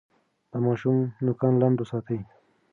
[0.51, 2.19] د ماشوم نوکان لنډ وساتئ.